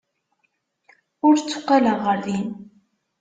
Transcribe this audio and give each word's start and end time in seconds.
Ur 1.27 1.35
tteqqaleɣ 1.37 1.97
ɣer 2.05 2.17
din. 2.25 2.47